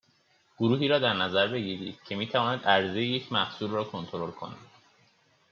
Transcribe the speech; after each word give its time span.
گروهی 0.57 0.87
را 0.87 0.99
در 0.99 1.13
نظر 1.13 1.47
بگیرید 1.47 2.03
که 2.03 2.15
می 2.15 2.27
تواند 2.27 2.63
عرضه 2.65 3.01
یک 3.03 3.33
محصول 3.33 3.71
را 3.71 3.83
کنترل 3.83 4.31
کند 4.31 4.57